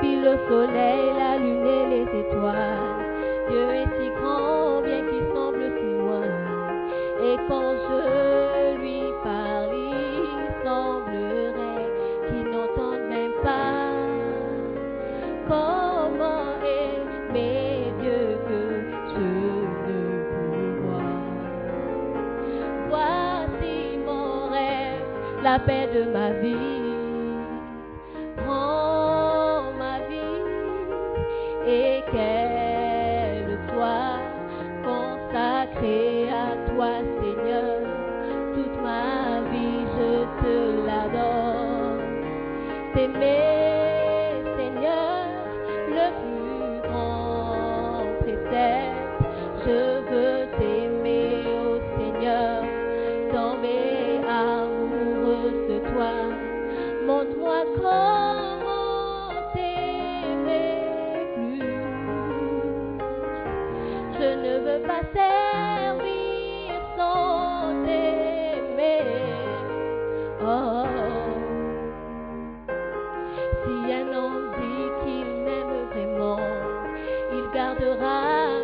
[0.00, 3.04] Fit le soleil, la lune et les étoiles.
[3.50, 6.28] Dieu est si grand, bien qu'il semble si loin.
[7.22, 8.00] Et quand je
[8.80, 11.90] lui parle, il semblerait
[12.28, 13.92] qu'il n'entende même pas.
[15.48, 18.62] Comment aimer Dieu que
[19.12, 21.12] je ne peux voir
[22.88, 25.04] Voici mon rêve,
[25.42, 26.69] la paix de ma vie.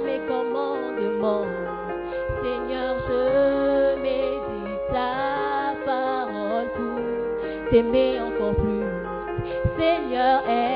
[0.05, 1.47] Mes commandements.
[2.43, 8.85] Seigneur, je médite ta parole pour t'aimer encore plus.
[9.79, 10.76] Seigneur, aide-moi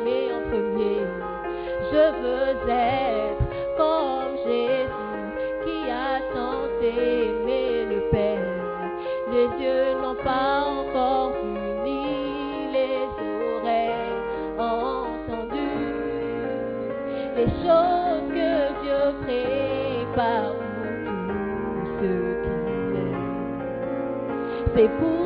[24.75, 25.11] l'aiment.
[25.11, 25.20] C'est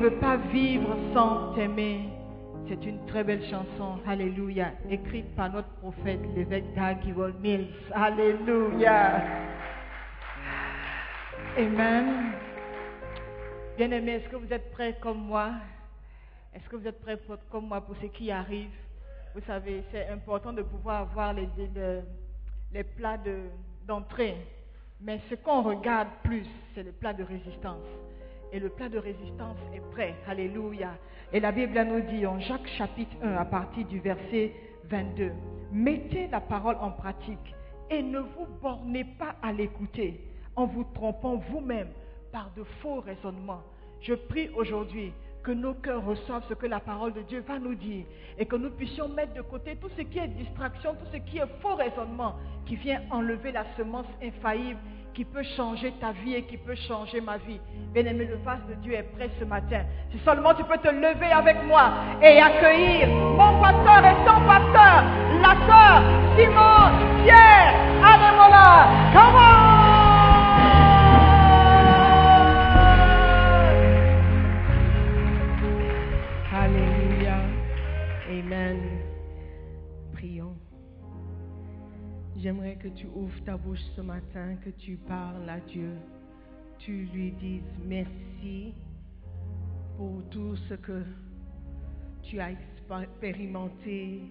[0.00, 2.08] veux pas vivre sans t'aimer.
[2.68, 7.66] C'est une très belle chanson, Alléluia, écrite par notre prophète, l'évêque Dagiwol Mills.
[7.92, 9.22] Alléluia.
[11.58, 12.32] Amen.
[13.76, 15.50] Bien-aimés, est-ce que vous êtes prêts comme moi?
[16.54, 17.18] Est-ce que vous êtes prêts
[17.50, 18.70] comme moi pour ce qui arrive?
[19.34, 22.00] Vous savez, c'est important de pouvoir avoir les, les-
[22.72, 23.48] les plats de-
[23.86, 24.36] d'entrée.
[25.00, 27.86] Mais ce qu'on regarde plus, c'est le plat de résistance.
[28.52, 30.14] Et le plat de résistance est prêt.
[30.26, 30.90] Alléluia.
[31.32, 34.52] Et la Bible nous dit en Jacques chapitre 1 à partir du verset
[34.88, 35.30] 22,
[35.72, 37.54] mettez la parole en pratique
[37.88, 40.20] et ne vous bornez pas à l'écouter
[40.56, 41.90] en vous trompant vous-même
[42.32, 43.62] par de faux raisonnements.
[44.00, 45.12] Je prie aujourd'hui
[45.44, 48.04] que nos cœurs reçoivent ce que la parole de Dieu va nous dire
[48.36, 51.38] et que nous puissions mettre de côté tout ce qui est distraction, tout ce qui
[51.38, 52.34] est faux raisonnement
[52.66, 54.80] qui vient enlever la semence infaillible
[55.14, 57.60] qui peut changer ta vie et qui peut changer ma vie.
[57.92, 59.82] Bien-aimé, le vase de Dieu est prêt ce matin.
[60.12, 61.92] Si seulement tu peux te lever avec moi
[62.22, 65.04] et accueillir mon pasteur et ton pasteur,
[65.42, 66.02] la sœur
[66.36, 68.88] Simone Pierre Ademola.
[69.12, 69.70] Come on!
[76.52, 77.38] Alléluia.
[78.28, 78.99] Amen.
[82.42, 85.92] J'aimerais que tu ouvres ta bouche ce matin, que tu parles à Dieu.
[86.78, 88.72] Tu lui dises merci
[89.98, 91.02] pour tout ce que
[92.22, 94.22] tu as expérimenté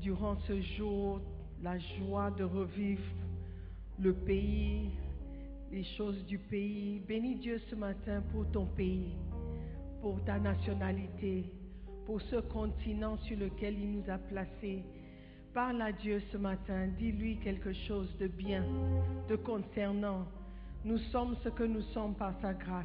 [0.00, 1.20] durant ce jour,
[1.62, 3.14] la joie de revivre
[4.00, 4.90] le pays,
[5.70, 7.00] les choses du pays.
[7.06, 9.14] Bénis Dieu ce matin pour ton pays,
[10.02, 11.44] pour ta nationalité,
[12.06, 14.82] pour ce continent sur lequel il nous a placés.
[15.56, 18.62] Parle à Dieu ce matin, dis-lui quelque chose de bien,
[19.26, 20.26] de concernant.
[20.84, 22.84] Nous sommes ce que nous sommes par sa grâce.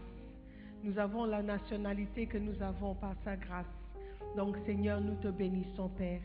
[0.81, 3.65] Nous avons la nationalité que nous avons par sa grâce.
[4.37, 6.21] Donc Seigneur, nous te bénissons Père.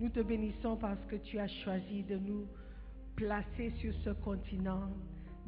[0.00, 2.46] Nous te bénissons parce que tu as choisi de nous
[3.14, 4.88] placer sur ce continent,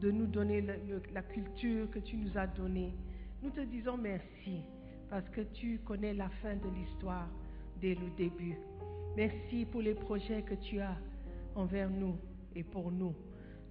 [0.02, 0.62] de nous donner
[1.14, 2.92] la culture que tu nous as donnée.
[3.42, 4.60] Nous te disons merci
[5.08, 7.26] parce que tu connais la fin de l'histoire
[7.80, 8.58] dès le début.
[9.16, 10.94] Merci pour les projets que tu as
[11.54, 12.18] envers nous
[12.54, 13.14] et pour nous.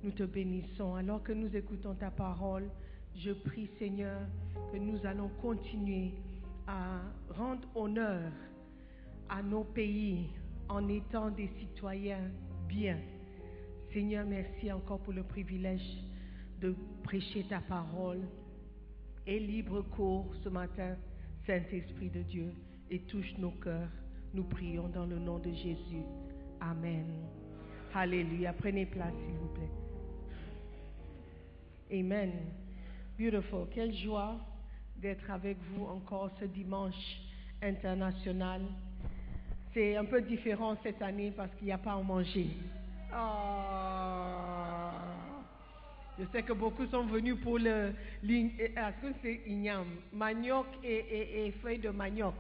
[0.02, 0.96] Nous te bénissons.
[0.96, 2.68] Alors que nous écoutons ta parole,
[3.16, 4.22] je prie Seigneur
[4.72, 6.14] que nous allons continuer
[6.66, 7.00] à
[7.30, 8.32] rendre honneur
[9.30, 10.30] à nos pays
[10.68, 12.32] en étant des citoyens
[12.68, 12.98] bien.
[13.94, 16.04] Seigneur, merci encore pour le privilège
[16.60, 18.22] de prêcher ta parole.
[19.28, 20.96] Et libre cours ce matin,
[21.46, 22.52] Saint-Esprit de Dieu,
[22.90, 23.92] et touche nos cœurs.
[24.36, 26.04] Nous prions dans le nom de Jésus.
[26.60, 27.06] Amen.
[27.94, 28.51] Alléluia.
[28.51, 29.70] Prenez place, s'il vous plaît.
[31.98, 32.32] Amen.
[33.18, 33.68] Beautiful.
[33.74, 34.36] Quelle joie
[34.98, 37.22] d'être avec vous encore ce dimanche
[37.63, 38.62] international.
[39.74, 42.48] C'est un peu différent cette année parce qu'il n'y a pas à manger.
[43.13, 44.92] Ah.
[46.20, 47.70] Je sais que beaucoup sont venus pour le.
[47.70, 47.92] euh,
[48.60, 49.88] Est-ce que c'est igname?
[50.12, 52.36] Manioc et feuilles de manioc.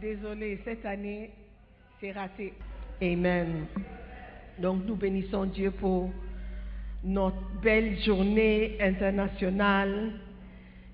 [0.00, 1.30] Désolé, cette année,
[2.00, 2.52] c'est raté.
[3.00, 3.66] Amen.
[4.58, 6.10] Donc nous bénissons Dieu pour
[7.04, 10.12] notre belle journée internationale.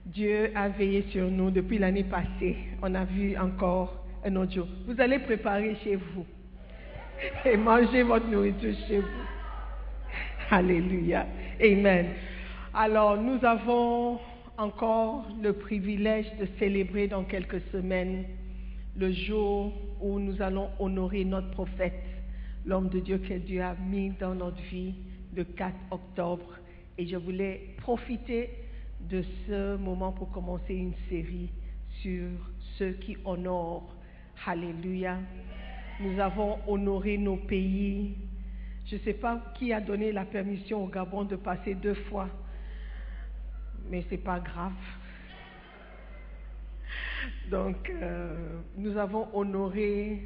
[0.04, 2.57] Dieu a veillé sur nous depuis l'année passée.
[2.83, 4.66] On a vu encore un autre jour.
[4.87, 6.26] Vous allez préparer chez vous
[7.45, 9.07] et manger votre nourriture chez vous.
[10.50, 11.26] Alléluia.
[11.62, 12.07] Amen.
[12.75, 14.19] Alors, nous avons
[14.59, 18.25] encore le privilège de célébrer dans quelques semaines
[18.97, 22.02] le jour où nous allons honorer notre prophète,
[22.66, 24.94] l'homme de Dieu que Dieu a mis dans notre vie
[25.35, 26.59] le 4 octobre.
[26.99, 28.50] Et je voulais profiter
[29.09, 31.50] de ce moment pour commencer une série
[32.02, 32.28] sur
[32.76, 33.94] ceux qui honorent.
[34.47, 35.18] Alléluia.
[36.00, 38.16] Nous avons honoré nos pays.
[38.87, 42.28] Je ne sais pas qui a donné la permission au Gabon de passer deux fois,
[43.88, 44.73] mais ce n'est pas grave.
[47.50, 50.23] Donc, euh, nous avons honoré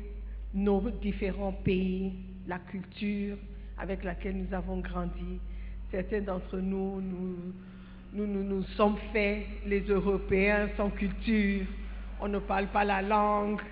[0.52, 2.12] nos différents pays,
[2.46, 3.38] la culture
[3.78, 5.40] avec laquelle nous avons grandi.
[5.90, 7.36] Certains d'entre nous, nous,
[8.12, 11.64] nous, nous, nous sommes faits, les Européens, sans culture.
[12.20, 13.62] On ne parle pas la langue,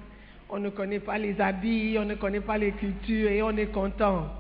[0.48, 3.70] on ne connaît pas les habits, on ne connaît pas les cultures et on est
[3.70, 4.30] content.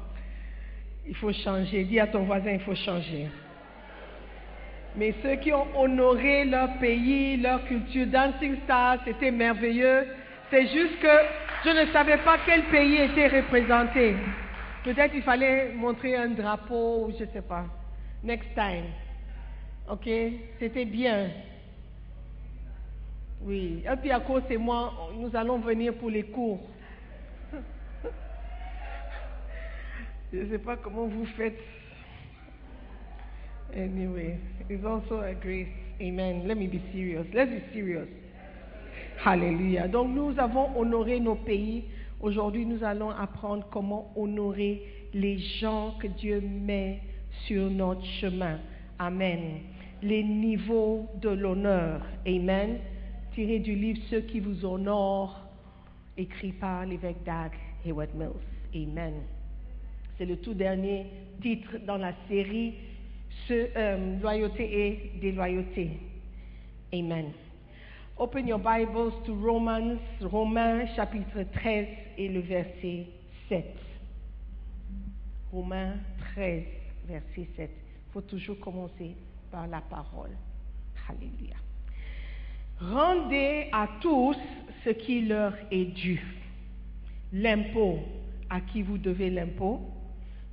[1.06, 1.84] Il faut changer.
[1.84, 3.28] Dis à ton voisin, il faut changer.
[4.96, 10.06] Mais ceux qui ont honoré leur pays, leur culture, Dancing Stars, c'était merveilleux.
[10.50, 11.16] C'est juste que
[11.64, 14.14] je ne savais pas quel pays était représenté.
[14.84, 17.64] Peut-être il fallait montrer un drapeau ou je ne sais pas.
[18.22, 18.84] Next time.
[19.90, 20.08] Ok?
[20.58, 21.30] C'était bien.
[23.40, 23.82] Oui.
[23.90, 26.60] Et puis à cause et moi, nous allons venir pour les cours.
[30.32, 31.58] je ne sais pas comment vous faites.
[33.74, 34.38] Anyway,
[34.68, 35.68] it's also a grace.
[36.00, 36.46] Amen.
[36.46, 37.26] Let me be serious.
[37.32, 38.08] Let's be serious.
[39.18, 39.88] Hallelujah.
[39.88, 41.84] Donc nous avons honoré nos pays.
[42.20, 44.82] Aujourd'hui, nous allons apprendre comment honorer
[45.14, 47.00] les gens que Dieu met
[47.46, 48.58] sur notre chemin.
[48.98, 49.60] Amen.
[50.02, 52.02] Les niveaux de l'honneur.
[52.26, 52.78] Amen.
[53.34, 55.40] Tiré du livre Ceux qui vous honorent,
[56.18, 57.52] écrit par l'évêque Dag
[57.86, 58.30] Heward Mills.
[58.74, 59.14] Amen.
[60.18, 61.06] C'est le tout dernier
[61.40, 62.74] titre dans la série
[63.46, 65.90] ce, euh, Loyauté et déloyauté.
[66.92, 67.32] Amen.
[68.18, 71.86] Open your Bibles to Romans, Romains chapitre 13
[72.18, 73.06] et le verset
[73.48, 73.64] 7.
[75.50, 75.94] Romains
[76.34, 76.62] 13,
[77.08, 77.70] verset 7.
[77.70, 79.16] Il faut toujours commencer
[79.50, 80.30] par la parole.
[81.08, 81.56] Alléluia.
[82.80, 84.36] Rendez à tous
[84.84, 86.22] ce qui leur est dû.
[87.32, 87.98] L'impôt
[88.50, 89.80] à qui vous devez l'impôt,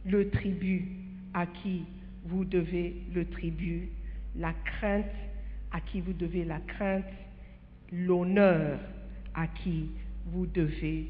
[0.05, 0.87] le tribut
[1.33, 1.83] à qui
[2.23, 3.89] vous devez le tribut,
[4.35, 5.05] la crainte
[5.71, 7.05] à qui vous devez la crainte,
[7.91, 8.79] l'honneur
[9.33, 9.89] à qui
[10.25, 11.07] vous devez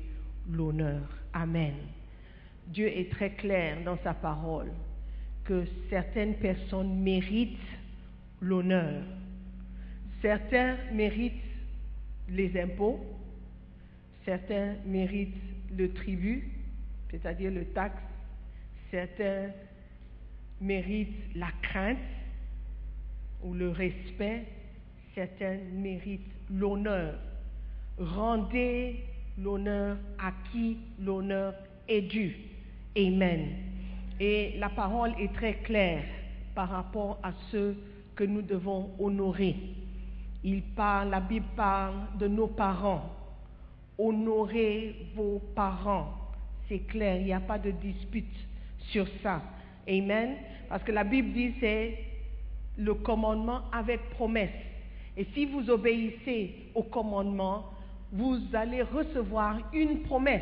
[0.49, 1.01] l'honneur.
[1.33, 1.75] Amen.
[2.67, 4.71] Dieu est très clair dans sa parole
[5.43, 7.57] que certaines personnes méritent
[8.41, 9.03] l'honneur.
[10.21, 11.33] Certains méritent
[12.29, 12.99] les impôts,
[14.25, 15.33] certains méritent
[15.75, 16.51] le tribut,
[17.09, 18.01] c'est-à-dire le taxe,
[18.91, 19.49] certains
[20.61, 21.97] méritent la crainte
[23.43, 24.45] ou le respect,
[25.15, 27.15] certains méritent l'honneur.
[27.97, 29.03] Rendez
[29.37, 31.53] l'honneur à qui l'honneur
[31.87, 32.35] est dû.
[32.97, 33.47] Amen.
[34.19, 36.03] Et la parole est très claire
[36.53, 37.77] par rapport à ceux
[38.15, 39.55] que nous devons honorer.
[40.43, 43.15] Il parle, la Bible parle de nos parents.
[43.97, 46.13] Honorez vos parents.
[46.67, 48.25] C'est clair, il n'y a pas de dispute
[48.91, 49.41] sur ça.
[49.89, 50.35] Amen.
[50.69, 51.97] Parce que la Bible dit c'est
[52.77, 54.49] le commandement avec promesse.
[55.17, 57.65] Et si vous obéissez au commandement,
[58.11, 60.41] vous allez recevoir une promesse.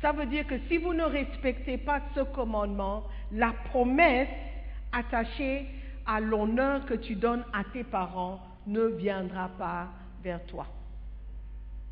[0.00, 4.28] Ça veut dire que si vous ne respectez pas ce commandement, la promesse
[4.92, 5.66] attachée
[6.06, 9.88] à l'honneur que tu donnes à tes parents ne viendra pas
[10.22, 10.66] vers toi.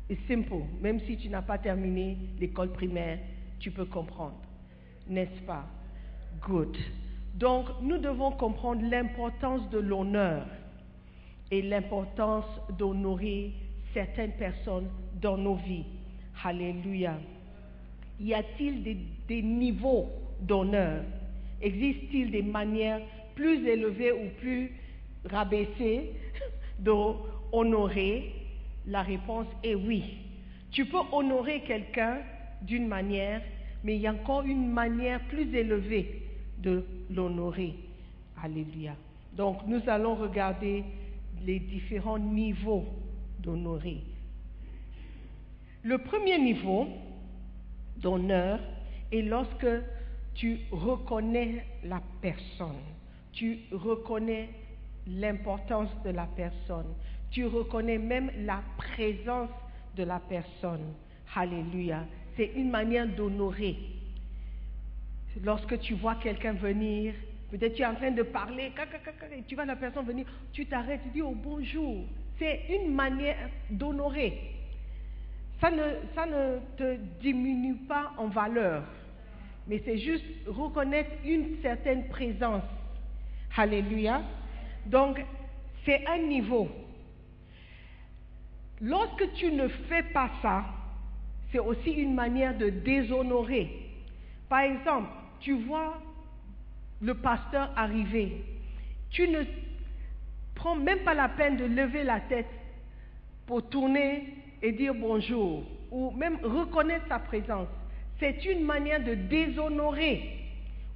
[0.07, 0.53] C'est simple.
[0.81, 3.19] Même si tu n'as pas terminé l'école primaire,
[3.59, 4.39] tu peux comprendre.
[5.07, 5.65] N'est-ce pas?
[6.45, 6.77] Good.
[7.35, 10.45] Donc, nous devons comprendre l'importance de l'honneur
[11.51, 12.45] et l'importance
[12.77, 13.53] d'honorer
[13.93, 14.89] certaines personnes
[15.21, 15.85] dans nos vies.
[16.43, 17.17] Alléluia.
[18.19, 20.09] Y a-t-il des, des niveaux
[20.41, 21.03] d'honneur?
[21.61, 23.01] Existe-t-il des manières
[23.35, 24.71] plus élevées ou plus
[25.25, 26.13] rabaissées
[26.79, 28.33] d'honorer
[28.87, 30.03] La réponse est oui.
[30.71, 32.19] Tu peux honorer quelqu'un
[32.61, 33.41] d'une manière,
[33.83, 36.26] mais il y a encore une manière plus élevée
[36.59, 37.75] de l'honorer.
[38.41, 38.95] Alléluia.
[39.33, 40.83] Donc nous allons regarder
[41.45, 42.85] les différents niveaux
[43.39, 44.03] d'honorer.
[45.83, 46.87] Le premier niveau
[47.97, 48.59] d'honneur
[49.11, 49.67] est lorsque
[50.33, 52.81] tu reconnais la personne,
[53.31, 54.49] tu reconnais
[55.07, 56.93] l'importance de la personne,
[57.31, 59.49] tu reconnais même la présence
[59.95, 60.93] de la personne.
[61.35, 62.05] Alléluia.
[62.35, 63.77] C'est une manière d'honorer.
[65.43, 67.13] Lorsque tu vois quelqu'un venir,
[67.51, 68.71] peut-être tu es en train de parler,
[69.35, 72.05] et tu vois la personne venir, tu t'arrêtes, tu dis oh bonjour.
[72.39, 74.53] C'est une manière d'honorer.
[75.59, 78.83] Ça ne, ça ne te diminue pas en valeur,
[79.67, 82.63] mais c'est juste reconnaître une certaine présence.
[83.55, 84.21] Alléluia.
[84.85, 85.23] Donc,
[85.83, 86.69] c'est un niveau.
[88.81, 90.63] Lorsque tu ne fais pas ça,
[91.51, 93.87] c'est aussi une manière de déshonorer.
[94.47, 96.01] Par exemple, tu vois
[97.01, 98.43] le pasteur arriver,
[99.09, 99.43] tu ne
[100.55, 102.49] prends même pas la peine de lever la tête
[103.45, 107.67] pour tourner et dire bonjour, ou même reconnaître sa présence.
[108.19, 110.37] C'est une manière de déshonorer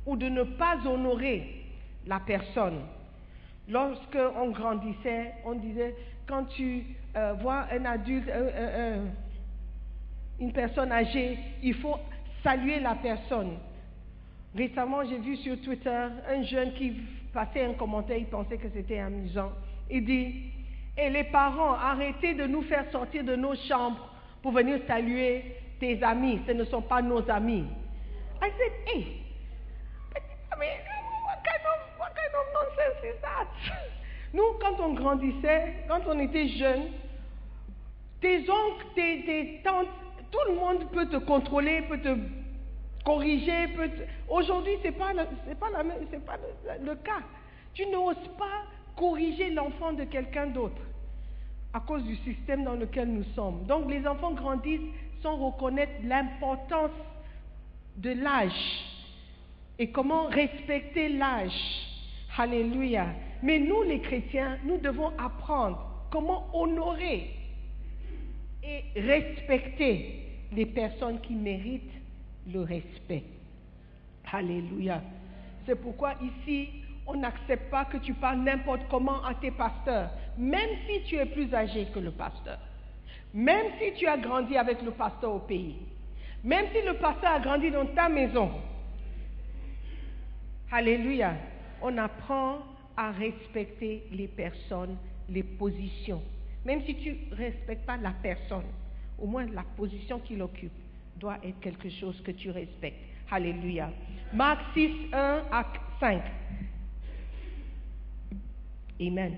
[0.05, 1.63] ou de ne pas honorer
[2.07, 2.79] la personne.
[3.69, 5.95] Lorsque on grandissait, on disait,
[6.27, 6.83] quand tu
[7.15, 8.29] euh, vois un adulte,
[10.39, 11.97] une personne âgée, il faut
[12.43, 13.57] saluer la personne.
[14.55, 16.93] Récemment, j'ai vu sur Twitter un jeune qui
[17.33, 19.51] passait un commentaire, il pensait que c'était amusant.
[19.89, 20.51] Il dit,
[20.97, 24.09] et les parents, arrêtez de nous faire sortir de nos chambres
[24.41, 26.41] pour venir saluer tes amis.
[26.45, 27.65] Ce ne sont pas nos amis.
[28.41, 29.21] I said, hey,
[30.61, 30.77] mean,
[31.25, 33.49] what kind of, what kind of nonsense is that?
[34.33, 36.93] Nous, quand on grandissait, quand on était jeunes,
[38.21, 39.89] tes oncles, tes, tes tantes,
[40.31, 42.15] tout le monde peut te contrôler, peut te
[43.03, 43.67] corriger.
[44.29, 46.37] Aujourd'hui, ce n'est pas, pas,
[46.81, 47.21] le cas.
[47.73, 48.63] Tu n'oses pas
[48.95, 50.81] corriger l'enfant de quelqu'un d'autre
[51.73, 53.65] à cause du système dans lequel nous sommes.
[53.65, 54.81] Donc les enfants grandissent
[55.21, 56.91] sans reconnaître l'importance
[57.97, 58.51] de l'âge
[59.79, 61.87] et comment respecter l'âge.
[62.37, 63.07] Alléluia.
[63.43, 67.29] Mais nous les chrétiens, nous devons apprendre comment honorer
[68.63, 72.00] et respecter les personnes qui méritent
[72.47, 73.23] le respect.
[74.31, 75.01] Alléluia.
[75.65, 76.69] C'est pourquoi ici,
[77.05, 81.25] on n'accepte pas que tu parles n'importe comment à tes pasteurs, même si tu es
[81.25, 82.59] plus âgé que le pasteur,
[83.33, 85.75] même si tu as grandi avec le pasteur au pays,
[86.43, 88.51] même si le pasteur a grandi dans ta maison.
[90.71, 91.35] Alléluia.
[91.81, 92.59] On apprend
[92.95, 94.97] à respecter les personnes,
[95.29, 96.21] les positions.
[96.63, 98.65] Même si tu ne respectes pas la personne,
[99.19, 100.71] au moins la position qu'il occupe
[101.21, 102.99] doit être quelque chose que tu respectes.
[103.29, 103.91] Alléluia.
[104.33, 105.65] Marc 6, 1 à
[105.99, 106.21] 5.
[108.99, 109.35] Amen.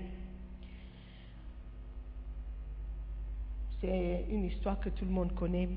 [3.80, 5.68] C'est une histoire que tout le monde connaît.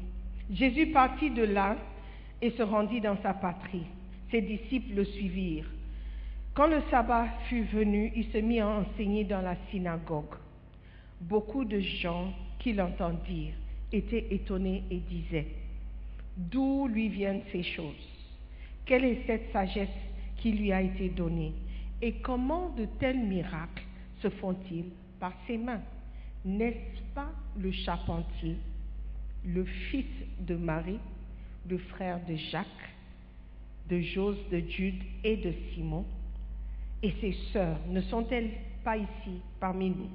[0.50, 1.76] Jésus partit de là
[2.42, 3.86] et se rendit dans sa patrie.
[4.32, 5.70] Ses disciples le suivirent.
[6.54, 10.36] Quand le sabbat fut venu, il se mit à enseigner dans la synagogue.
[11.20, 13.56] Beaucoup de gens qui l'entendirent
[13.92, 15.48] étaient étonnés et disaient,
[16.38, 18.08] D'où lui viennent ces choses
[18.86, 19.90] Quelle est cette sagesse
[20.38, 21.52] qui lui a été donnée
[22.00, 23.84] Et comment de tels miracles
[24.22, 24.86] se font-ils
[25.20, 25.82] par ses mains?
[26.46, 28.56] N'est-ce pas le charpentier,
[29.46, 30.06] le fils
[30.42, 31.00] de Marie,
[31.68, 32.68] le frère de Jacques,
[33.90, 36.06] de Jose, de Jude et de Simon?
[37.02, 38.52] Et ses sœurs ne sont-elles
[38.84, 40.10] pas ici parmi nous?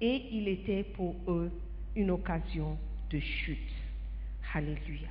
[0.00, 1.50] Et il était pour eux
[1.96, 2.78] une occasion
[3.10, 3.58] de chute.
[4.54, 5.08] Alléluia.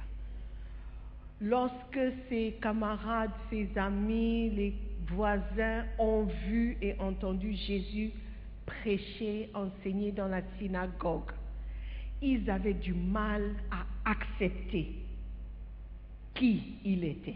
[1.43, 4.73] Lorsque ses camarades, ses amis, les
[5.08, 8.12] voisins ont vu et entendu Jésus
[8.65, 11.32] prêcher, enseigner dans la synagogue,
[12.21, 14.95] ils avaient du mal à accepter
[16.34, 17.36] qui il était.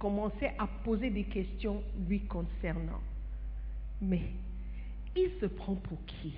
[0.00, 3.00] Commençaient à poser des questions lui concernant.
[4.02, 4.32] Mais
[5.14, 6.34] il se prend pour qui?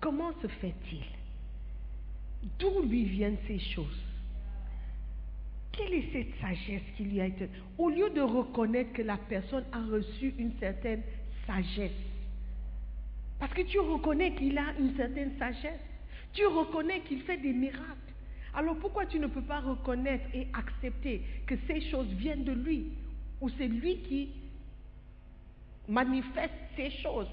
[0.00, 1.02] Comment se fait-il?
[2.60, 4.11] D'où lui viennent ces choses?
[5.72, 7.26] Quelle est cette sagesse qui lui a.
[7.78, 11.02] Au lieu de reconnaître que la personne a reçu une certaine
[11.46, 11.90] sagesse,
[13.38, 15.80] parce que tu reconnais qu'il a une certaine sagesse,
[16.32, 17.98] tu reconnais qu'il fait des miracles.
[18.54, 22.92] Alors pourquoi tu ne peux pas reconnaître et accepter que ces choses viennent de lui?
[23.40, 24.28] Ou c'est lui qui
[25.88, 27.30] manifeste ces choses?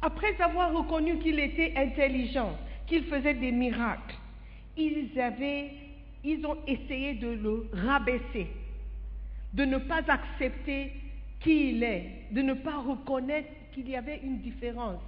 [0.00, 4.14] Après avoir reconnu qu'il était intelligent, qu'il faisait des miracles,
[4.76, 5.70] ils avaient,
[6.26, 8.48] ils ont essayé de le rabaisser,
[9.52, 10.92] de ne pas accepter
[11.40, 15.00] qui il est, de ne pas reconnaître qu'il y avait une différence.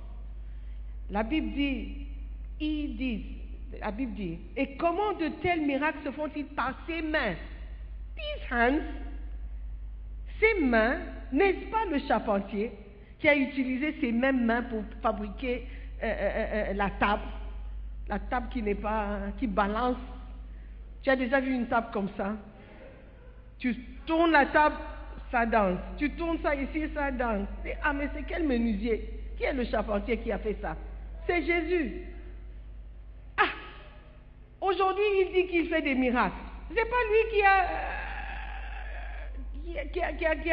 [1.10, 2.06] La Bible dit,
[2.60, 7.34] ils disent, la Bible dit, et comment de tels miracles se font-ils par ses mains?
[8.14, 8.80] These hands,
[10.40, 10.98] ses mains,
[11.32, 12.70] n'est-ce pas le charpentier
[13.18, 15.66] qui a utilisé ses mêmes mains pour fabriquer
[16.02, 17.22] euh, euh, euh, la table,
[18.08, 19.96] la table qui n'est pas, qui balance.
[21.02, 22.36] Tu as déjà vu une table comme ça?
[23.58, 23.74] Tu
[24.06, 24.76] tournes la table,
[25.30, 25.78] ça danse.
[25.96, 27.48] Tu tournes ça ici, ça danse.
[27.64, 29.08] Et, ah, mais c'est quel menuisier?
[29.36, 30.76] Qui est le charpentier qui a fait ça?
[31.26, 32.02] C'est Jésus.
[33.36, 33.48] Ah
[34.60, 36.34] Aujourd'hui, il dit qu'il fait des miracles.
[36.68, 37.66] C'est pas lui qui a,
[39.80, 40.50] a, qui a, qui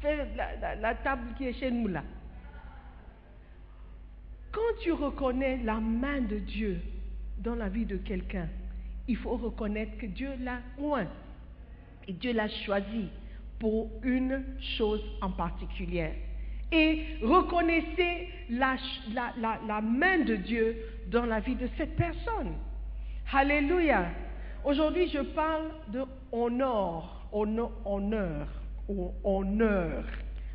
[0.00, 0.26] fait
[0.80, 2.02] la table qui est chez nous là.
[4.52, 6.80] Quand tu reconnais la main de Dieu
[7.38, 8.48] dans la vie de quelqu'un,
[9.08, 11.06] il faut reconnaître que Dieu l'a oint
[12.08, 13.08] et Dieu l'a choisi
[13.58, 14.42] pour une
[14.78, 16.10] chose en particulier.
[16.72, 18.76] Et reconnaissez la,
[19.12, 19.32] la-
[19.66, 20.76] la- main de Dieu
[21.10, 22.54] dans la vie de cette personne.
[23.32, 24.06] Alléluia.
[24.64, 28.46] Aujourd'hui, je parle de honneur, honneur,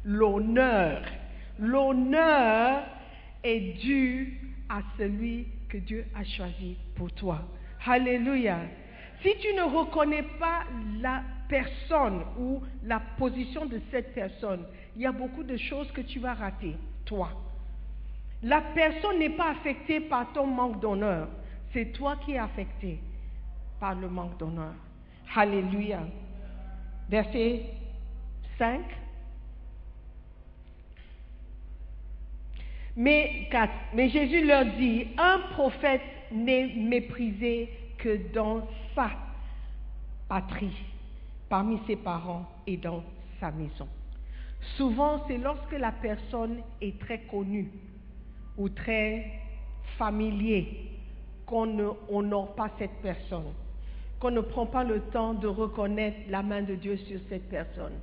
[0.06, 1.02] l'honneur.
[1.60, 2.84] L'honneur
[3.44, 7.42] est dû à celui que Dieu a choisi pour toi.
[7.88, 8.60] Alléluia.
[9.22, 10.64] Si tu ne reconnais pas
[11.00, 16.02] la personne ou la position de cette personne, il y a beaucoup de choses que
[16.02, 17.30] tu vas rater, toi.
[18.44, 21.28] La personne n'est pas affectée par ton manque d'honneur.
[21.74, 23.00] C'est toi qui es affecté
[23.80, 24.74] par le manque d'honneur.
[25.36, 26.02] Alléluia.
[27.10, 27.64] Verset
[28.58, 28.82] 5.
[32.98, 33.72] Mais, 4.
[33.94, 39.12] Mais Jésus leur dit, un prophète n'est méprisé que dans sa
[40.28, 40.76] patrie,
[41.50, 43.04] parmi ses parents et dans
[43.40, 43.88] sa maison.
[44.78, 47.72] Souvent, c'est lorsque la personne est très connue
[48.58, 49.32] ou très
[49.98, 50.92] familier
[51.46, 53.54] qu'on ne honore pas cette personne,
[54.20, 57.94] qu'on ne prend pas le temps de reconnaître la main de Dieu sur cette personne.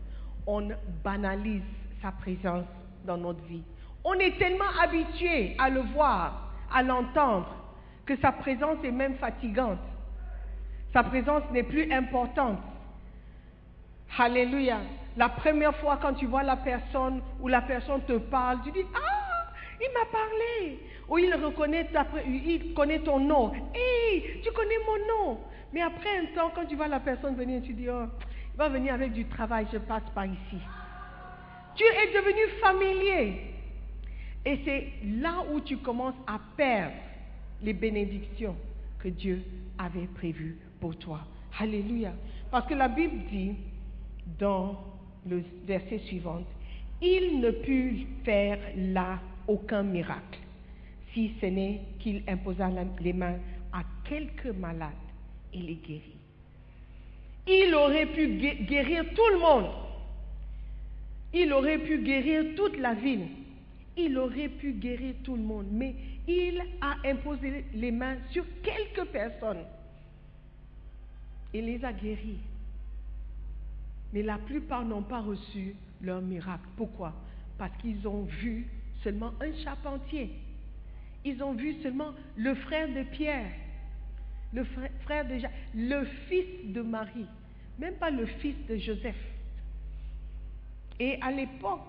[0.46, 0.68] On
[1.02, 1.62] banalise
[2.00, 2.66] sa présence
[3.04, 3.62] dans notre vie.
[4.04, 7.61] On est tellement habitué à le voir, à l'entendre,
[8.06, 9.78] que sa présence est même fatigante.
[10.92, 12.58] Sa présence n'est plus importante.
[14.18, 14.78] Alléluia.
[15.16, 18.84] La première fois quand tu vois la personne ou la personne te parle, tu dis
[18.94, 20.80] Ah, il m'a parlé.
[21.08, 23.52] Ou il reconnaît, ta il connaît ton nom.
[23.74, 25.40] Hé, tu connais mon nom.
[25.72, 28.04] Mais après un temps, quand tu vois la personne venir, tu dis Oh,
[28.54, 30.58] il va venir avec du travail, je passe par ici.
[31.74, 33.54] Tu es devenu familier.
[34.44, 36.94] Et c'est là où tu commences à perdre
[37.62, 38.56] les bénédictions
[38.98, 39.42] que Dieu
[39.78, 41.20] avait prévues pour toi.
[41.58, 42.12] Alléluia.
[42.50, 43.52] Parce que la Bible dit
[44.38, 44.78] dans
[45.28, 46.42] le verset suivant,
[47.00, 50.38] il ne put faire là aucun miracle,
[51.12, 52.70] si ce n'est qu'il imposa
[53.00, 53.38] les mains
[53.72, 54.90] à quelques malades
[55.52, 56.16] et les guérit.
[57.46, 59.70] Il aurait pu gué- guérir tout le monde.
[61.34, 63.26] Il aurait pu guérir toute la ville.
[63.96, 65.66] Il aurait pu guérir tout le monde.
[65.72, 65.94] Mais
[66.26, 69.64] il a imposé les mains sur quelques personnes.
[71.52, 72.38] Il les a guéris.
[74.12, 76.66] Mais la plupart n'ont pas reçu leur miracle.
[76.76, 77.12] Pourquoi?
[77.58, 78.66] Parce qu'ils ont vu
[79.02, 80.30] seulement un charpentier.
[81.24, 83.50] Ils ont vu seulement le frère de Pierre,
[84.52, 84.64] le
[85.04, 87.26] frère de Jacques, le fils de Marie,
[87.78, 89.16] même pas le fils de Joseph.
[90.98, 91.86] Et à l'époque,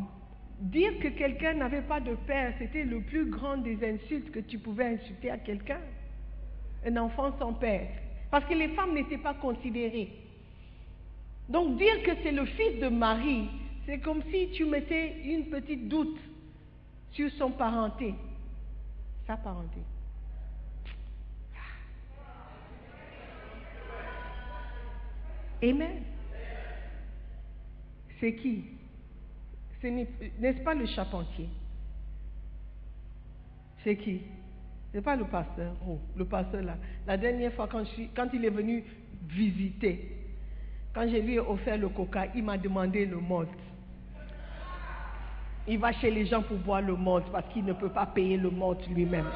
[0.60, 4.60] dire que quelqu'un n'avait pas de père, c'était le plus grand des insultes que tu
[4.60, 5.80] pouvais insulter à quelqu'un.
[6.86, 7.88] Un enfant sans père.
[8.32, 10.12] Parce que les femmes n'étaient pas considérées.
[11.50, 13.50] Donc dire que c'est le fils de Marie,
[13.86, 16.18] c'est comme si tu mettais une petite doute
[17.12, 18.13] sur son parenté.
[19.28, 19.80] Sa parenté.
[25.62, 26.04] Amen.
[28.20, 28.66] C'est qui?
[29.89, 31.50] N'est-ce pas le charpentier
[33.84, 34.22] C'est qui?
[34.91, 35.74] C'est pas le pasteur.
[35.88, 36.78] Oh, le pasteur là.
[37.08, 37.84] La dernière fois quand,
[38.34, 38.84] il est venu
[39.28, 40.17] visiter,
[40.93, 43.50] quand je lui ai offert le coca, il m'a demandé le malt.
[45.67, 48.38] Il va chez les gens pour boire le malt parce qu'il ne peut pas payer
[48.38, 49.28] le malt lui-même.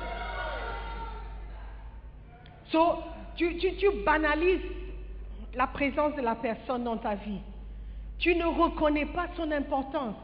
[2.69, 2.97] So,
[3.35, 3.53] tu
[4.05, 4.61] banalises
[5.55, 7.39] la présence de la personne dans ta vie.
[8.19, 10.15] Tu ne reconnais pas son importance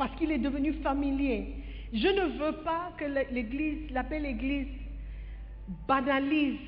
[0.00, 1.56] parce qu'il est devenu familier.
[1.92, 4.68] Je ne veux pas que l'Église, la belle Église,
[5.86, 6.58] banalise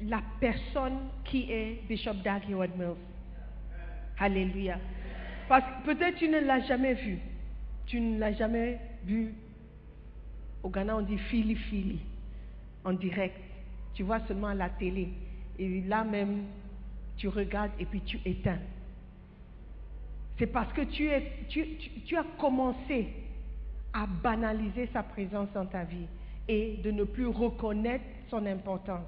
[0.00, 2.16] la personne qui est Bishop
[2.48, 2.96] Heward Mills.
[4.18, 4.76] Alléluia.
[5.48, 7.20] Parce que peut-être tu ne l'as jamais vu.
[7.86, 9.34] Tu ne l'as jamais vu.
[10.64, 12.00] Au Ghana, on dit fili fili,
[12.84, 13.36] en direct.
[13.94, 15.10] Tu vois seulement à la télé.
[15.60, 16.46] Et là même,
[17.18, 18.58] tu regardes et puis tu éteins.
[20.38, 21.10] C'est parce que tu,
[22.16, 23.08] as commencé
[23.92, 26.06] à banaliser sa présence dans ta vie
[26.46, 29.06] et de ne plus reconnaître son importance.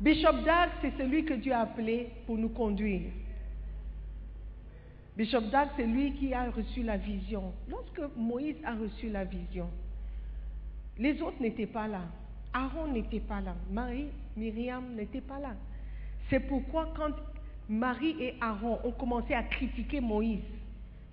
[0.00, 3.10] Bishop Dag, c'est celui que Dieu a appelé pour nous conduire.
[5.16, 7.52] Bishop Dag, c'est lui qui a reçu la vision.
[7.68, 9.68] Lorsque Moïse a reçu la vision,
[10.98, 12.02] les autres n'étaient pas là.
[12.54, 13.54] Aaron n'était pas là.
[13.70, 15.54] Marie, Myriam n'était pas là.
[16.30, 17.12] C'est pourquoi quand
[17.68, 20.42] Marie et Aaron ont commencé à critiquer Moïse,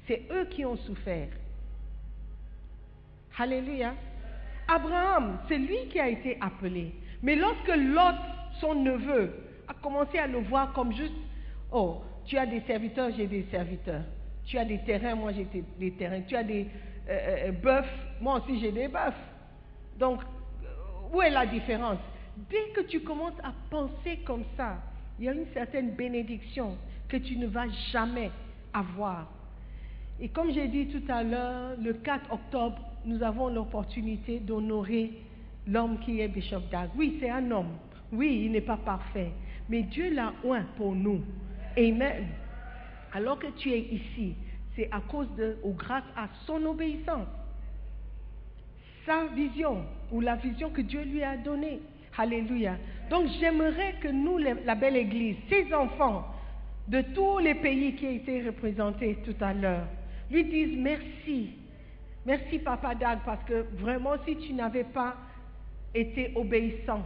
[0.08, 1.30] c'est eux qui ont souffert.
[3.38, 3.94] Alléluia.
[4.68, 6.94] Abraham, c'est lui qui a été appelé.
[7.24, 8.16] Mais lorsque Lot,
[8.60, 9.34] son neveu,
[9.68, 11.14] a commencé à le voir comme juste,
[11.72, 14.04] oh, tu as des serviteurs, j'ai des serviteurs.
[14.46, 15.48] Tu as des terrains, moi j'ai
[15.80, 16.22] des terrains.
[16.22, 16.68] Tu as des
[17.10, 17.86] euh, euh, bœufs,
[18.20, 19.14] moi aussi j'ai des bœufs.
[19.98, 20.22] Donc,
[21.14, 22.00] où est la différence?
[22.50, 24.78] Dès que tu commences à penser comme ça,
[25.20, 26.78] il y a une certaine bénédiction
[27.10, 28.32] que tu ne vas jamais
[28.74, 29.28] avoir.
[30.22, 35.12] Et comme j'ai dit tout à l'heure, le 4 octobre, nous avons l'opportunité d'honorer
[35.68, 36.90] l'homme qui est Bishop Dag.
[36.96, 37.72] Oui, c'est un homme.
[38.12, 39.32] Oui, il n'est pas parfait.
[39.68, 41.22] Mais Dieu l'a oint pour nous.
[41.78, 42.28] Amen.
[43.14, 44.36] Alors que tu es ici,
[44.76, 47.28] c'est à cause de, ou grâce à son obéissance.
[49.06, 51.80] Sa vision, ou la vision que Dieu lui a donnée.
[52.20, 52.76] Alléluia.
[53.10, 56.26] Donc j'aimerais que nous, la belle Église, ces enfants
[56.90, 59.88] de tous les pays qui ont été représentés tout à l'heure,
[60.30, 61.52] lui disent merci.
[62.26, 65.16] Merci Papa Dag, parce que vraiment si tu n'avais pas
[65.96, 67.04] été obéissant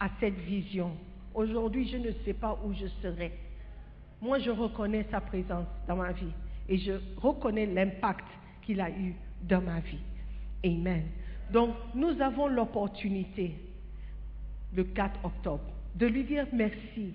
[0.00, 0.90] à cette vision,
[1.34, 3.30] aujourd'hui je ne sais pas où je serais.
[4.20, 6.32] Moi je reconnais sa présence dans ma vie
[6.68, 8.26] et je reconnais l'impact
[8.62, 10.02] qu'il a eu dans ma vie.
[10.64, 11.04] Amen.
[11.52, 13.54] Donc nous avons l'opportunité
[14.74, 17.14] le 4 octobre, de lui dire merci.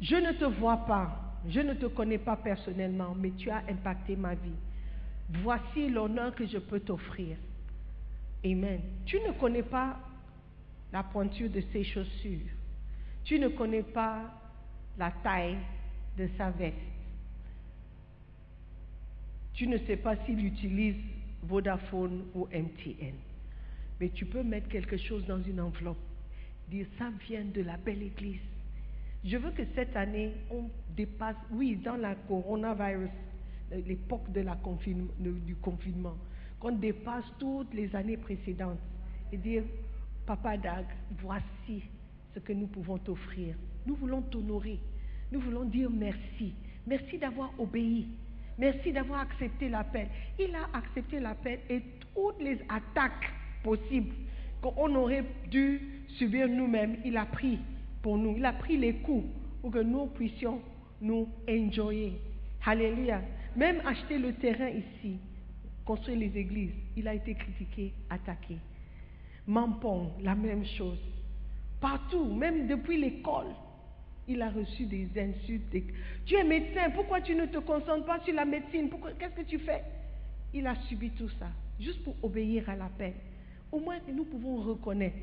[0.00, 4.16] Je ne te vois pas, je ne te connais pas personnellement, mais tu as impacté
[4.16, 4.58] ma vie.
[5.42, 7.36] Voici l'honneur que je peux t'offrir.
[8.44, 8.80] Amen.
[9.04, 9.98] Tu ne connais pas
[10.92, 12.50] la pointure de ses chaussures.
[13.24, 14.22] Tu ne connais pas
[14.98, 15.58] la taille
[16.16, 16.76] de sa veste.
[19.52, 20.96] Tu ne sais pas s'il utilise
[21.42, 23.14] Vodafone ou MTN.
[23.98, 25.96] Mais tu peux mettre quelque chose dans une enveloppe
[26.68, 28.40] dire ça vient de la belle église.
[29.24, 33.10] Je veux que cette année, on dépasse, oui, dans la coronavirus,
[33.86, 34.56] l'époque de la
[35.18, 36.16] du confinement,
[36.60, 38.78] qu'on dépasse toutes les années précédentes
[39.32, 39.64] et dire,
[40.26, 40.86] Papa Dag,
[41.20, 41.82] voici
[42.34, 43.56] ce que nous pouvons t'offrir.
[43.86, 44.78] Nous voulons t'honorer.
[45.32, 46.54] Nous voulons dire merci.
[46.86, 48.06] Merci d'avoir obéi.
[48.58, 50.08] Merci d'avoir accepté l'appel.
[50.38, 51.82] Il a accepté l'appel et
[52.14, 54.14] toutes les attaques possibles
[54.74, 55.80] qu'on aurait dû
[56.18, 57.58] subir nous-mêmes, il a pris
[58.02, 58.36] pour nous.
[58.36, 59.26] Il a pris les coups
[59.60, 60.60] pour que nous puissions
[61.00, 62.20] nous enjoyer.
[62.64, 63.22] Alléluia.
[63.54, 65.18] Même acheter le terrain ici,
[65.84, 68.56] construire les églises, il a été critiqué, attaqué.
[69.46, 70.98] Mampong, la même chose.
[71.80, 73.54] Partout, même depuis l'école,
[74.28, 75.76] il a reçu des insultes.
[76.24, 78.90] Tu es médecin, pourquoi tu ne te concentres pas sur la médecine?
[79.18, 79.82] Qu'est-ce que tu fais?
[80.52, 81.48] Il a subi tout ça,
[81.78, 83.14] juste pour obéir à l'appel.
[83.72, 85.16] Au moins, nous pouvons reconnaître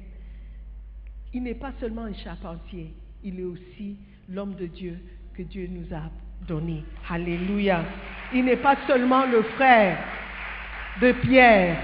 [1.33, 3.97] il n'est pas seulement un charpentier, il est aussi
[4.29, 4.99] l'homme de Dieu
[5.33, 6.11] que Dieu nous a
[6.47, 6.83] donné.
[7.09, 7.83] Alléluia.
[8.33, 9.97] Il n'est pas seulement le frère
[11.01, 11.77] de Pierre,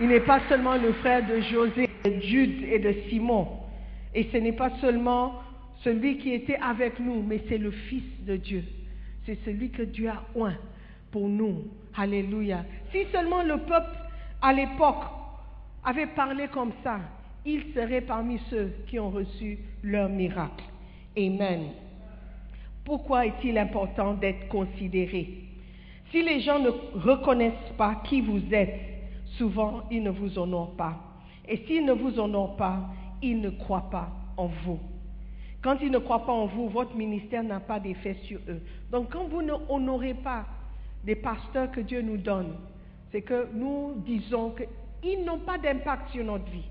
[0.00, 3.48] il n'est pas seulement le frère de José, de Jude et de Simon.
[4.14, 5.42] Et ce n'est pas seulement
[5.82, 8.62] celui qui était avec nous, mais c'est le Fils de Dieu.
[9.26, 10.56] C'est celui que Dieu a oint
[11.10, 11.64] pour nous.
[11.96, 12.64] Alléluia.
[12.92, 13.96] Si seulement le peuple
[14.40, 15.04] à l'époque
[15.84, 17.00] avait parlé comme ça,
[17.44, 20.64] il serait parmi ceux qui ont reçu leur miracle.
[21.16, 21.70] Amen.
[22.84, 25.28] Pourquoi est-il important d'être considéré?
[26.10, 28.80] Si les gens ne reconnaissent pas qui vous êtes,
[29.38, 30.98] souvent ils ne vous honorent pas.
[31.48, 32.88] Et s'ils ne vous honorent pas,
[33.22, 34.78] ils ne croient pas en vous.
[35.62, 38.60] Quand ils ne croient pas en vous, votre ministère n'a pas d'effet sur eux.
[38.90, 40.44] Donc quand vous ne honorez pas
[41.04, 42.54] les pasteurs que Dieu nous donne,
[43.10, 44.54] c'est que nous disons
[45.02, 46.64] qu'ils n'ont pas d'impact sur notre vie.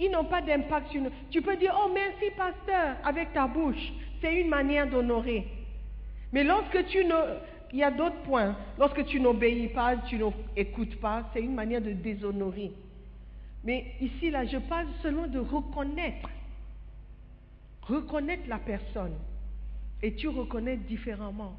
[0.00, 1.10] Ils n'ont pas d'impact sur nous.
[1.30, 3.92] Tu peux dire, oh merci pasteur, avec ta bouche.
[4.20, 5.46] C'est une manière d'honorer.
[6.32, 7.14] Mais lorsque tu ne...
[7.72, 8.54] Il y a d'autres points.
[8.78, 10.20] Lorsque tu n'obéis pas, tu
[10.56, 12.72] n'écoutes pas, c'est une manière de déshonorer.
[13.64, 16.28] Mais ici, là, je parle seulement de reconnaître.
[17.82, 19.14] Reconnaître la personne.
[20.02, 21.56] Et tu reconnais différemment.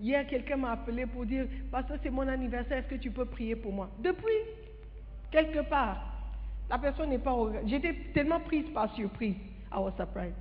[0.00, 3.54] Hier, quelqu'un m'a appelé pour dire, Pasteur, c'est mon anniversaire, est-ce que tu peux prier
[3.54, 3.90] pour moi?
[3.98, 4.40] Depuis,
[5.30, 5.98] quelque part,
[6.68, 7.50] la personne n'est pas au...
[7.66, 9.36] J'étais tellement prise par surprise.
[9.72, 10.34] I was surprised.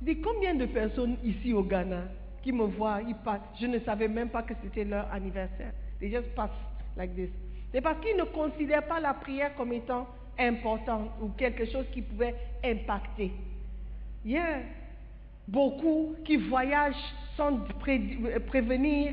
[0.00, 2.04] Je dis, combien de personnes ici au Ghana
[2.42, 5.72] qui me voient, ils passent, je ne savais même pas que c'était leur anniversaire.
[6.00, 6.50] They just pass
[6.96, 7.28] like this.
[7.72, 10.06] C'est parce qu'ils ne considèrent pas la prière comme étant
[10.38, 13.32] importante ou quelque chose qui pouvait impacter.
[14.24, 14.60] Il y a
[15.46, 16.94] beaucoup qui voyagent
[17.36, 19.12] sans euh, prévenir.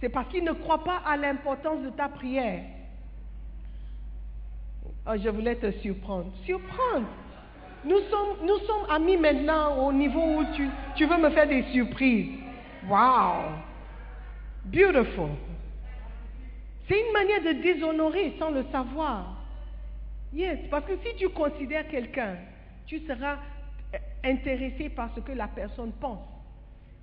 [0.00, 2.62] C'est parce qu'ils ne croient pas à l'importance de ta prière.
[5.06, 6.32] Oh, je voulais te surprendre.
[6.44, 7.06] Surprendre.
[7.84, 11.62] Nous sommes, nous sommes amis maintenant au niveau où tu, tu veux me faire des
[11.72, 12.38] surprises.
[12.88, 13.52] Wow.
[14.64, 15.30] Beautiful.
[16.88, 19.42] C'est une manière de déshonorer sans le savoir.
[20.32, 22.36] Yes, parce que si tu considères quelqu'un,
[22.86, 23.36] tu seras
[23.94, 26.26] euh, intéressé par ce que la personne pense.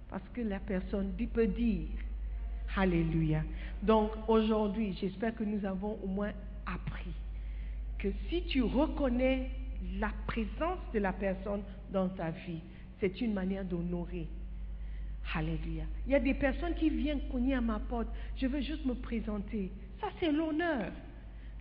[0.10, 1.88] Parce que la personne peut dire.
[2.76, 3.44] Alléluia.
[3.84, 6.32] Donc aujourd'hui, j'espère que nous avons au moins
[6.66, 7.14] appris
[8.02, 9.50] que si tu reconnais
[10.00, 11.62] la présence de la personne
[11.92, 12.60] dans ta vie,
[13.00, 14.28] c'est une manière d'honorer.
[15.36, 15.84] Alléluia.
[16.08, 18.08] Il y a des personnes qui viennent cogner à ma porte.
[18.38, 19.72] Je veux juste me présenter.
[20.00, 20.92] Ça, c'est l'honneur.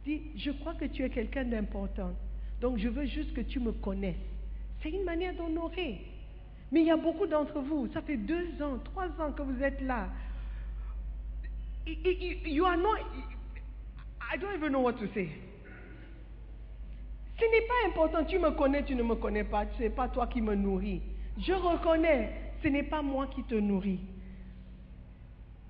[0.07, 2.13] Dis, je crois que tu es quelqu'un d'important.
[2.61, 4.17] Donc, je veux juste que tu me connaisses.
[4.83, 6.01] C'est une manière d'honorer.
[6.73, 9.63] Mais il y a beaucoup d'entre vous, ça fait deux ans, trois ans que vous
[9.63, 10.09] êtes là.
[11.87, 12.99] You are not.
[14.21, 15.29] I don't even know what to say.
[17.41, 20.09] Ce n'est pas important, tu me connais, tu ne me connais pas, ce n'est pas
[20.09, 21.01] toi qui me nourris.
[21.39, 24.01] Je reconnais, ce n'est pas moi qui te nourris.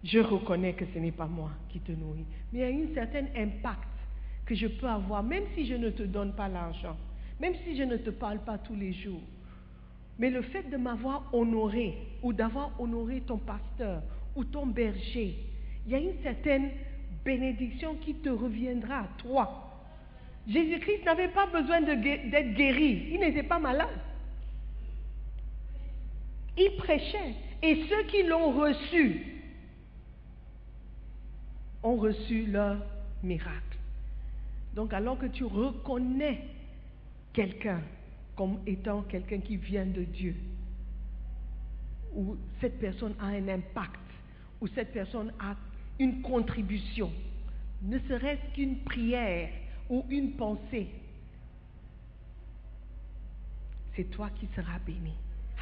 [0.03, 2.25] Je reconnais que ce n'est pas moi qui te nourris.
[2.53, 3.89] Mais il y a un certain impact
[4.47, 6.97] que je peux avoir, même si je ne te donne pas l'argent,
[7.39, 9.23] même si je ne te parle pas tous les jours.
[10.19, 14.03] Mais le fait de m'avoir honoré ou d'avoir honoré ton pasteur
[14.35, 15.39] ou ton berger,
[15.87, 16.71] il y a une certaine
[17.25, 19.70] bénédiction qui te reviendra à toi.
[20.49, 23.09] Jésus-Christ n'avait pas besoin d'être guéri.
[23.13, 23.89] Il n'était pas malade.
[26.57, 27.35] Il prêchait.
[27.63, 29.27] Et ceux qui l'ont reçu
[31.83, 32.79] ont reçu leur
[33.23, 33.79] miracle.
[34.75, 36.43] Donc alors que tu reconnais
[37.33, 37.83] quelqu'un
[38.37, 40.35] comme étant quelqu'un qui vient de Dieu,
[42.15, 44.01] ou cette personne a un impact,
[44.61, 45.57] ou cette personne a
[45.99, 47.13] une contribution,
[47.83, 49.51] ne serait-ce qu'une prière
[49.91, 50.89] ou une pensée,
[53.97, 55.13] c'est toi qui seras béni.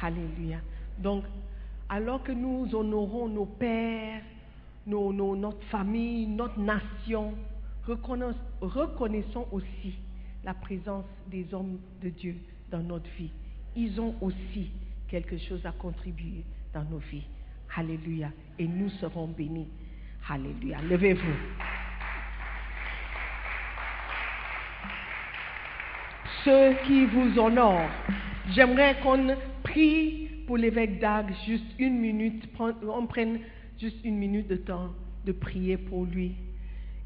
[0.01, 0.59] Alléluia.
[0.99, 1.23] Donc,
[1.89, 4.21] alors que nous honorons nos pères,
[4.85, 7.33] notre famille, notre nation,
[7.87, 9.95] reconna- reconnaissons aussi
[10.43, 12.35] la présence des hommes de Dieu
[12.71, 13.31] dans notre vie.
[13.75, 14.71] Ils ont aussi
[15.07, 17.25] quelque chose à contribuer dans nos vies.
[17.75, 18.31] Alléluia.
[18.57, 19.67] Et nous serons bénis.
[20.29, 20.81] Alléluia.
[20.81, 21.68] Levez-vous.
[26.45, 27.89] Ceux qui vous honorent,
[28.53, 33.39] j'aimerais qu'on prie pour l'évêque Dag juste une minute, on prenne
[33.79, 34.89] juste une minute de temps
[35.25, 36.35] de prier pour lui.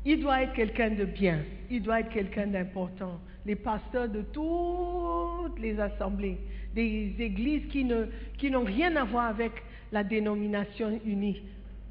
[0.06, 1.40] Il doit être quelqu'un de bien,
[1.72, 3.20] il doit être quelqu'un d'important.
[3.46, 6.38] Les pasteurs de toutes les assemblées,
[6.76, 8.06] des églises qui ne-
[8.38, 9.52] qui n'ont rien à voir avec
[9.92, 11.42] la dénomination unie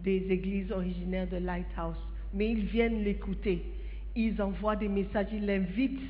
[0.03, 1.99] des églises originaires de Lighthouse,
[2.35, 3.63] mais ils viennent l'écouter.
[4.15, 6.01] Ils envoient des messages, ils l'invitent.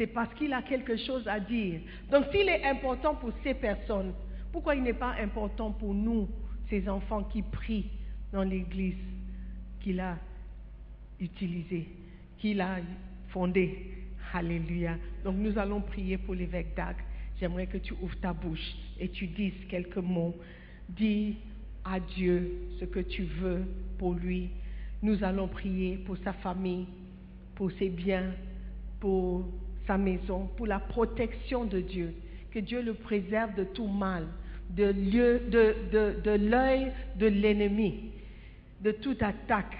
[0.00, 1.78] C'est parce qu'il a quelque chose à dire.
[2.10, 4.14] Donc s'il est important pour ces personnes,
[4.50, 6.26] pourquoi il n'est pas important pour nous,
[6.70, 7.84] ces enfants qui prient
[8.32, 8.96] dans l'église
[9.78, 10.16] qu'il a
[11.20, 11.86] utilisé,
[12.38, 12.78] qu'il a
[13.28, 13.92] fondé?
[14.32, 14.96] Alléluia.
[15.22, 16.96] Donc nous allons prier pour l'évêque Dag.
[17.38, 20.34] J'aimerais que tu ouvres ta bouche et tu dises quelques mots.
[20.88, 21.36] Dis
[21.84, 23.64] à Dieu ce que tu veux
[23.98, 24.48] pour lui.
[25.02, 26.86] Nous allons prier pour sa famille,
[27.54, 28.32] pour ses biens,
[28.98, 29.44] pour
[29.86, 32.14] sa maison, pour la protection de Dieu.
[32.50, 34.26] Que Dieu le préserve de tout mal,
[34.70, 38.10] de l'œil de l'ennemi,
[38.80, 39.76] de toute attaque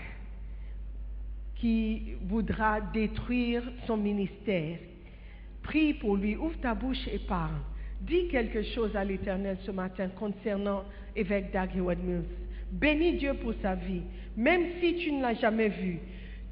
[1.57, 4.79] qui voudra détruire son ministère.
[5.63, 7.59] Prie pour lui, ouvre ta bouche et parle.
[8.01, 10.85] Dis quelque chose à l'Éternel ce matin concernant
[11.15, 12.25] évêque Heward Mills.
[12.73, 14.03] Bénis Dieu pour sa vie.
[14.37, 15.99] Même si tu ne l'as jamais vu,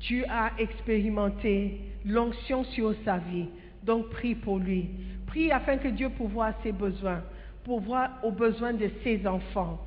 [0.01, 3.47] tu as expérimenté l'onction sur sa vie.
[3.85, 4.91] Donc prie pour lui.
[5.27, 7.23] Prie afin que Dieu pourvoie ses besoins,
[7.65, 9.79] pourvoie aux besoins de ses enfants.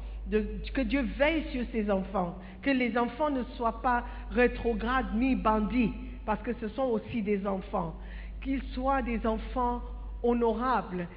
[0.74, 5.92] Que Dieu veille sur ses enfants, que les enfants ne soient pas rétrogrades ni bandits,
[6.26, 7.96] parce que ce sont aussi des enfants,
[8.42, 9.82] qu'ils soient des enfants
[10.24, 11.08] honorables.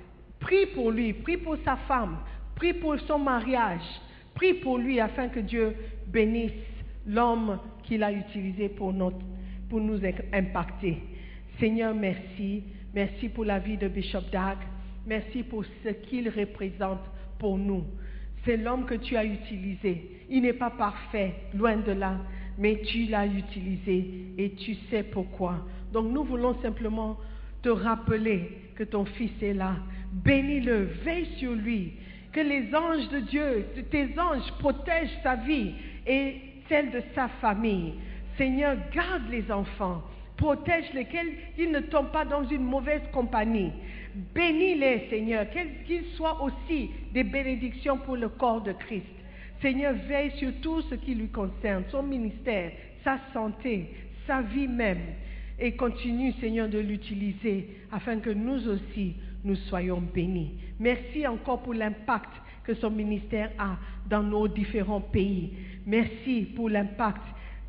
[0.41, 2.17] Prie pour lui, prie pour sa femme,
[2.57, 3.83] prie pour son mariage,
[4.35, 5.77] Prie pour lui afin que Dieu
[6.09, 6.51] bénisse
[7.07, 9.25] l'homme qu'il a utilisé pour, notre-
[9.75, 9.99] pour nous
[10.33, 10.99] impacter.
[11.59, 12.63] Seigneur, merci.
[12.95, 14.57] Merci pour la vie de Bishop Dag.
[15.05, 17.01] Merci pour ce qu'il représente
[17.41, 17.83] pour nous.
[18.45, 20.21] C'est l'homme que tu as utilisé.
[20.31, 22.21] Il n'est pas parfait, loin de là,
[22.57, 25.67] mais tu l'as utilisé et tu sais pourquoi.
[25.93, 27.19] Donc nous voulons simplement
[27.61, 29.75] te rappeler que ton fils est là.
[30.13, 31.95] Bénis-le, veille sur lui.
[32.31, 35.73] Que les anges de Dieu, tes anges protègent sa vie
[36.07, 36.37] et
[36.69, 37.95] celle de sa famille.
[38.37, 40.03] Seigneur, garde les enfants.
[40.37, 43.71] Protège-les, qu'ils ne tombent pas dans une mauvaise compagnie.
[44.35, 45.47] Bénis-les, Seigneur,
[45.87, 49.07] qu'ils soient aussi des bénédictions pour le corps de Christ.
[49.63, 52.73] Seigneur, veille sur tout ce qui lui concerne, son ministère,
[53.05, 53.91] sa santé,
[54.27, 55.15] sa vie même.
[55.59, 59.15] Et continue, Seigneur, de l'utiliser afin que nous aussi,
[59.45, 60.55] nous soyons bénis.
[60.81, 62.31] Merci encore pour l'impact
[62.65, 63.77] que son ministère a
[64.09, 65.53] dans nos différents pays.
[65.87, 67.23] Merci pour l'impact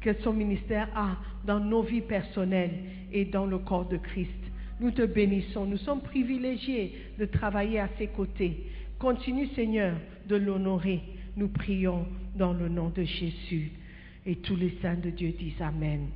[0.06, 2.76] que son ministère a dans nos vies personnelles
[3.12, 4.30] et dans le corps de Christ.
[4.80, 5.66] Nous te bénissons.
[5.66, 8.68] Nous sommes privilégiés de travailler à ses côtés.
[9.00, 9.96] Continue, Seigneur,
[10.28, 11.02] de l'honorer.
[11.36, 13.72] Nous prions dans le nom de Jésus.
[14.28, 16.10] Et tous les saints de Dieu disent Amen.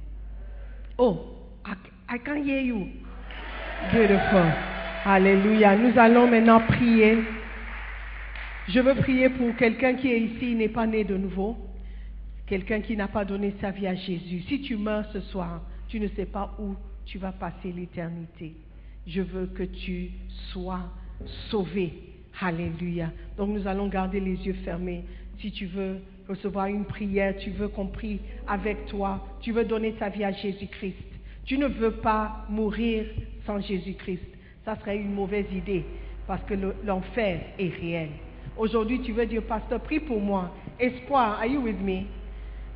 [0.99, 1.17] Oh,
[1.65, 2.89] I, can hear you.
[3.91, 4.51] Beautiful.
[5.03, 5.75] Alléluia.
[5.75, 7.17] Nous allons maintenant prier.
[8.67, 11.68] Je veux prier pour quelqu'un qui est ici, n'est pas né de nouveau.
[12.49, 14.41] Quelqu'un qui n'a pas donné sa vie à Jésus.
[14.47, 16.75] Si tu meurs ce soir, tu ne sais pas où
[17.05, 18.53] tu vas passer l'éternité.
[19.05, 20.09] Je veux que tu
[20.51, 20.81] sois
[21.49, 21.93] sauvé.
[22.41, 23.11] Alléluia.
[23.37, 25.03] Donc nous allons garder les yeux fermés.
[25.39, 25.97] Si tu veux
[26.27, 30.31] recevoir une prière, tu veux qu'on prie avec toi, tu veux donner ta vie à
[30.31, 30.95] Jésus-Christ.
[31.45, 33.05] Tu ne veux pas mourir
[33.45, 34.23] sans Jésus-Christ.
[34.65, 35.85] Ça serait une mauvaise idée
[36.27, 38.09] parce que le- l'enfer est réel.
[38.57, 40.53] Aujourd'hui, tu veux dire, pasteur, prie pour moi.
[40.79, 42.03] Espoir, are you with me?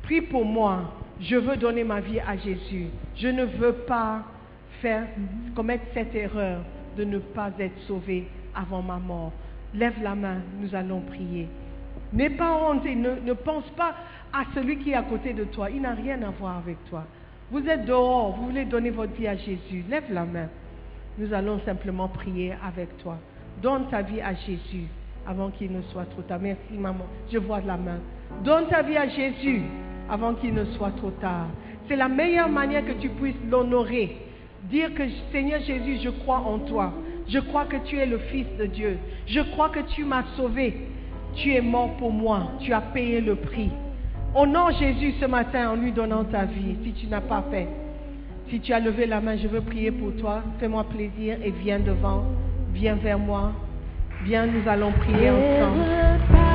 [0.04, 0.92] Prie pour moi.
[1.20, 2.88] Je veux donner ma vie à Jésus.
[3.16, 4.22] Je ne veux pas
[4.82, 5.06] faire,
[5.54, 6.60] commettre cette erreur
[6.96, 9.32] de ne pas être sauvé avant ma mort.
[9.72, 11.48] Lève la main, nous allons prier.
[12.12, 13.94] N'aie pas honte et ne, pense pas
[14.32, 15.70] à celui qui est à côté de toi.
[15.70, 17.04] Il n'a rien à voir avec toi.
[17.50, 19.84] Vous êtes dehors, vous voulez donner votre vie à Jésus.
[19.88, 20.48] Lève la main.
[21.18, 23.16] Nous allons simplement prier avec toi.
[23.62, 24.86] Donne ta vie à Jésus
[25.26, 26.40] avant qu'il ne soit trop tard.
[26.40, 28.00] Merci maman, je vois la main.
[28.42, 29.62] Donne ta vie à Jésus
[30.10, 31.46] avant qu'il ne soit trop tard.
[31.88, 34.16] C'est la meilleure manière que tu puisses l'honorer.
[34.70, 35.02] Dire que
[35.32, 36.92] Seigneur Jésus, je crois en toi.
[37.28, 38.98] Je crois que tu es le Fils de Dieu.
[39.26, 40.88] Je crois que tu m'as sauvé.
[41.34, 42.52] Tu es mort pour moi.
[42.60, 43.70] Tu as payé le prix.
[44.34, 47.68] Honore Jésus ce matin en lui donnant ta vie, si tu n'as pas fait.
[48.50, 50.42] Si tu as levé la main, je veux prier pour toi.
[50.58, 52.24] Fais-moi plaisir et viens devant.
[52.72, 53.52] Viens vers moi.
[54.24, 55.84] Viens, nous allons prier ensemble.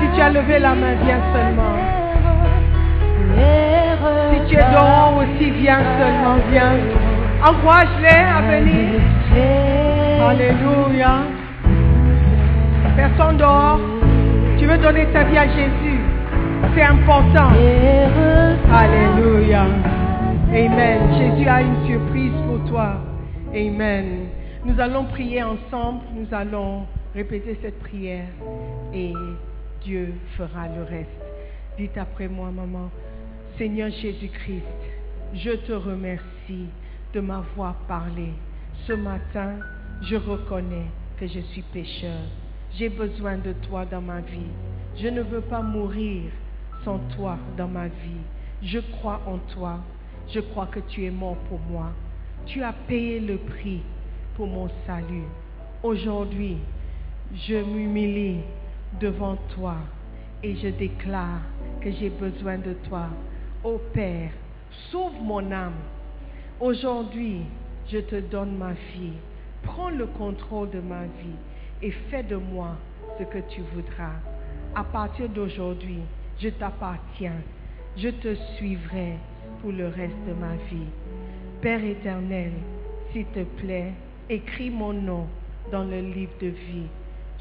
[0.02, 1.99] Si tu as levé la main, viens seulement.
[4.32, 6.78] Si tu es dehors aussi, viens seulement, viens.
[7.42, 9.02] Encourage-les à venir.
[10.28, 11.24] Alléluia.
[12.96, 13.80] Personne dehors.
[14.58, 16.00] Tu veux donner ta vie à Jésus.
[16.76, 17.50] C'est important.
[18.72, 19.66] Alléluia.
[20.52, 21.00] Amen.
[21.18, 22.98] Jésus a une surprise pour toi.
[23.54, 24.28] Amen.
[24.66, 26.02] Nous allons prier ensemble.
[26.14, 26.86] Nous allons
[27.16, 28.28] répéter cette prière
[28.94, 29.14] et
[29.82, 31.10] Dieu fera le reste.
[31.78, 32.90] Dites après moi, maman.
[33.60, 34.64] Seigneur Jésus-Christ,
[35.34, 36.68] je te remercie
[37.14, 38.30] de m'avoir parlé.
[38.88, 39.58] Ce matin,
[40.02, 40.86] je reconnais
[41.20, 42.22] que je suis pécheur.
[42.78, 44.50] J'ai besoin de toi dans ma vie.
[44.96, 46.32] Je ne veux pas mourir
[46.86, 48.24] sans toi dans ma vie.
[48.64, 49.80] Je crois en toi.
[50.30, 51.92] Je crois que tu es mort pour moi.
[52.46, 53.82] Tu as payé le prix
[54.38, 55.28] pour mon salut.
[55.84, 56.60] Aujourd'hui,
[57.36, 58.40] je m'humilie
[59.02, 59.76] devant toi
[60.44, 61.42] et je déclare
[61.82, 63.10] que j'ai besoin de toi.
[63.62, 64.32] Ô Père,
[64.90, 65.74] sauve mon âme.
[66.62, 67.42] Aujourd'hui,
[67.92, 69.18] je te donne ma fille.
[69.64, 71.36] Prends le contrôle de ma vie
[71.82, 72.78] et fais de moi
[73.18, 74.16] ce que tu voudras.
[74.76, 76.00] À partir d'aujourd'hui,
[76.40, 77.42] je t'appartiens.
[77.98, 79.16] Je te suivrai
[79.62, 80.88] pour le reste de ma vie.
[81.62, 82.54] Père éternel,
[83.12, 83.92] s'il te plaît,
[84.30, 85.28] écris mon nom
[85.70, 86.88] dans le livre de vie.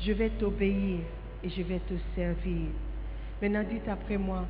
[0.01, 0.99] Je vais t'obéir
[1.45, 2.67] et je vais te servir.
[3.41, 4.47] Maintenant, dites après moi,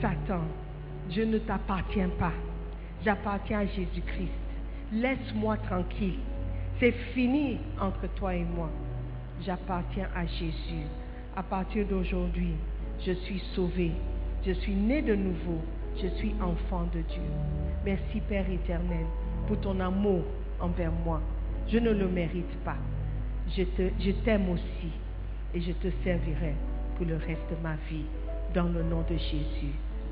[0.00, 0.42] Satan,
[1.10, 2.32] je ne t'appartiens pas.
[3.04, 4.32] J'appartiens à Jésus-Christ.
[4.92, 6.18] Laisse-moi tranquille.
[6.80, 8.70] C'est fini entre toi et moi.
[9.44, 10.86] J'appartiens à Jésus.
[11.36, 12.54] À partir d'aujourd'hui,
[13.04, 13.92] je suis sauvé.
[14.44, 15.60] Je suis né de nouveau.
[16.00, 17.22] Je suis enfant de Dieu.
[17.84, 19.06] Merci Père éternel
[19.46, 20.22] pour ton amour
[20.60, 21.20] envers moi.
[21.68, 22.76] Je ne le mérite pas.
[23.56, 24.92] Je t'aime aussi
[25.54, 26.54] et je te servirai
[26.96, 28.04] pour le reste de ma vie.
[28.54, 29.74] dans le nom de Jésus.